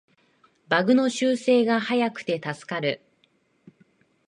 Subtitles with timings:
[0.67, 3.03] バグの修正が早くて助かる